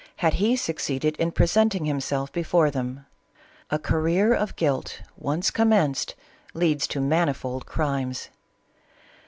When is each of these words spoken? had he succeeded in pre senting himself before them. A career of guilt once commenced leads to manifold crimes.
had 0.15 0.33
he 0.41 0.55
succeeded 0.55 1.15
in 1.17 1.31
pre 1.31 1.45
senting 1.45 1.85
himself 1.85 2.31
before 2.31 2.71
them. 2.71 3.05
A 3.69 3.77
career 3.77 4.33
of 4.33 4.55
guilt 4.55 5.03
once 5.15 5.51
commenced 5.51 6.15
leads 6.55 6.87
to 6.87 6.99
manifold 6.99 7.67
crimes. 7.67 8.29